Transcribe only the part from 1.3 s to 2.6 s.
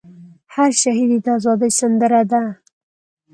ازادۍ سندره ده